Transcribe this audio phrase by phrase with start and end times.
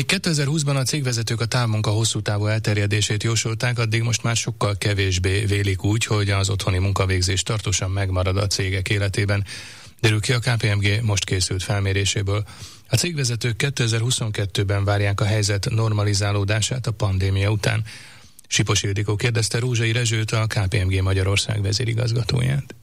[0.00, 5.44] Még 2020-ban a cégvezetők a távmunka hosszú távú elterjedését jósolták, addig most már sokkal kevésbé
[5.44, 9.44] vélik úgy, hogy az otthoni munkavégzés tartósan megmarad a cégek életében.
[10.00, 12.44] Derül ki a KPMG most készült felméréséből.
[12.88, 17.84] A cégvezetők 2022-ben várják a helyzet normalizálódását a pandémia után.
[18.46, 22.74] Sipos Ildikó kérdezte Rózsai Rezsőt, a KPMG Magyarország vezérigazgatóját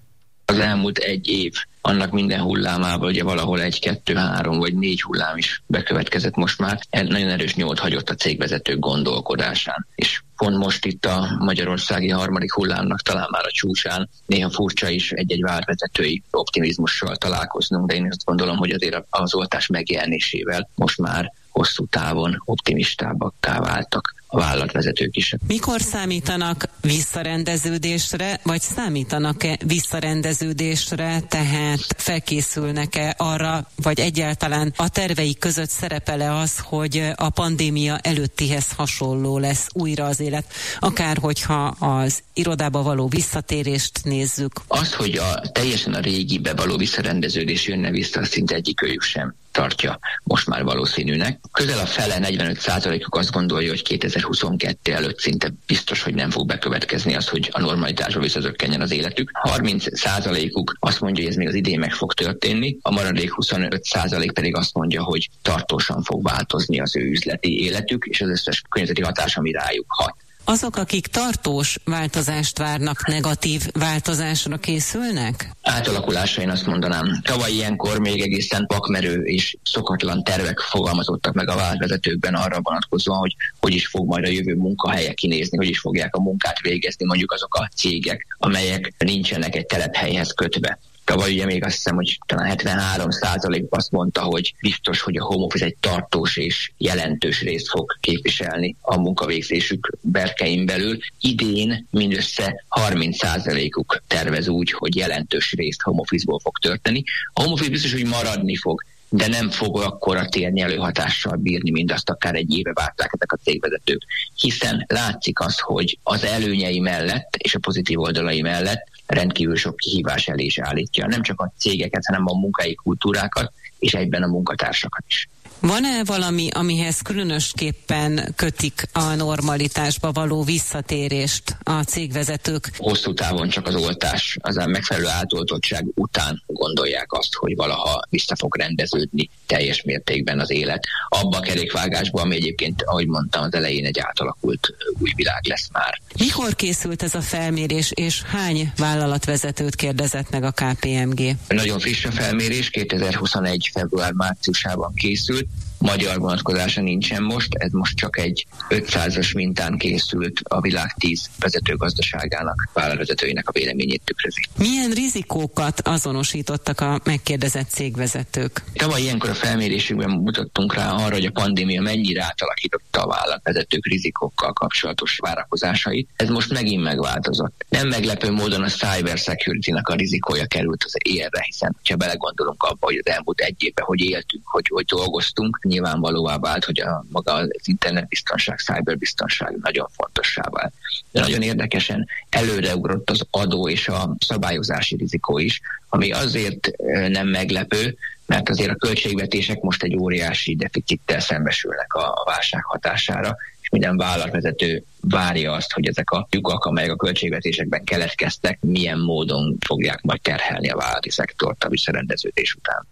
[0.49, 5.37] az elmúlt egy év annak minden hullámával, ugye valahol egy, kettő, három vagy négy hullám
[5.37, 9.87] is bekövetkezett most már, nagyon erős nyomot hagyott a cégvezetők gondolkodásán.
[9.95, 15.11] És pont most itt a magyarországi harmadik hullámnak talán már a csúcsán néha furcsa is
[15.11, 21.33] egy-egy várvezetői optimizmussal találkoznunk, de én azt gondolom, hogy azért az oltás megjelenésével most már
[21.49, 25.35] hosszú távon optimistábbakká váltak a vállalatvezetők is.
[25.47, 36.35] Mikor számítanak visszarendeződésre, vagy számítanak-e visszarendeződésre, tehát felkészülnek-e arra, vagy egyáltalán a terveik között szerepele
[36.35, 43.07] az, hogy a pandémia előttihez hasonló lesz újra az élet, akár hogyha az irodába való
[43.07, 44.51] visszatérést nézzük?
[44.67, 50.47] Az, hogy a teljesen a régibe való visszarendeződés jönne vissza, szinte egyikőjük sem tartja most
[50.47, 51.39] már valószínűnek.
[51.51, 53.81] Közel a fele, 45 százalékuk azt gondolja, hogy
[54.17, 59.29] 2022 előtt szinte biztos, hogy nem fog bekövetkezni az, hogy a normalitásba visszazökkenjen az életük.
[59.33, 63.83] 30 százalékuk azt mondja, hogy ez még az idén meg fog történni, a maradék 25
[63.83, 68.61] százalék pedig azt mondja, hogy tartósan fog változni az ő üzleti életük, és az összes
[68.69, 70.15] környezeti hatás, ami rájuk hat.
[70.49, 75.49] Azok, akik tartós változást várnak, negatív változásra készülnek?
[75.61, 77.19] Átalakulásra én azt mondanám.
[77.23, 83.35] Tavaly ilyenkor még egészen pakmerő és szokatlan tervek fogalmazottak meg a váltvezetőkben arra vonatkozóan, hogy
[83.59, 87.31] hogy is fog majd a jövő munkahelye kinézni, hogy is fogják a munkát végezni mondjuk
[87.31, 90.79] azok a cégek, amelyek nincsenek egy telephelyhez kötve.
[91.07, 95.23] Tavaly ugye még azt hiszem, hogy talán 73 százalék azt mondta, hogy biztos, hogy a
[95.23, 100.97] home office egy tartós és jelentős részt fog képviselni a munkavégzésük berkein belül.
[101.19, 107.03] Idén mindössze 30 százalékuk tervez úgy, hogy jelentős részt home office-ból fog történni.
[107.33, 111.91] A home office biztos, hogy maradni fog, de nem fog akkora térni előhatással bírni, mint
[111.91, 114.01] azt akár egy éve várták ezek a cégvezetők.
[114.35, 120.27] Hiszen látszik az, hogy az előnyei mellett és a pozitív oldalai mellett rendkívül sok kihívás
[120.27, 121.07] elé is állítja.
[121.07, 125.29] Nem csak a cégeket, hanem a munkai kultúrákat, és egyben a munkatársakat is.
[125.59, 132.69] Van-e valami, amihez különösképpen kötik a normalitásba való visszatérést a cégvezetők?
[132.77, 138.35] Hosszú távon csak az oltás, az a megfelelő átoltottság után gondolják azt, hogy valaha vissza
[138.35, 140.87] fog rendeződni teljes mértékben az élet.
[141.07, 146.01] Abba a kerékvágásba, ami egyébként, ahogy mondtam, az elején egy átalakult új világ lesz már.
[146.19, 151.35] Mikor készült ez a felmérés, és hány vállalatvezetőt kérdezett meg a KPMG?
[151.47, 153.69] Nagyon friss a felmérés, 2021.
[153.73, 160.61] február-márciusában készült it magyar vonatkozása nincsen most, ez most csak egy 500-as mintán készült a
[160.61, 164.41] világ 10 vezetőgazdaságának, vállalatvezetőinek a véleményét tükrözi.
[164.57, 168.63] Milyen rizikókat azonosítottak a megkérdezett cégvezetők?
[168.73, 174.53] Tavaly ilyenkor a felmérésünkben mutattunk rá arra, hogy a pandémia mennyire átalakította a vállalatvezetők rizikókkal
[174.53, 176.09] kapcsolatos várakozásait.
[176.15, 177.65] Ez most megint megváltozott.
[177.69, 182.85] Nem meglepő módon a cyber security-nak a rizikója került az érre, hiszen ha belegondolunk abba,
[182.85, 187.33] hogy az elmúlt egy évben hogy éltünk, hogy, hogy dolgoztunk, nyilvánvalóvá vált, hogy a maga
[187.33, 190.73] az internetbiztonság, cyberbiztonság nagyon fontossá vált.
[191.11, 196.71] De nagyon érdekesen előreugrott az adó és a szabályozási rizikó is, ami azért
[197.07, 203.69] nem meglepő, mert azért a költségvetések most egy óriási deficittel szembesülnek a válság hatására, és
[203.69, 210.01] minden vállalatvezető várja azt, hogy ezek a lyukak, amelyek a költségvetésekben keletkeztek, milyen módon fogják
[210.01, 212.87] majd terhelni a vállalati szektort a visszarendeződés után.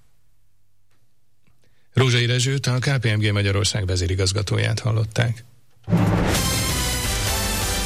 [1.95, 5.45] Rózsai Rezsőt, a KPMG Magyarország vezérigazgatóját hallották.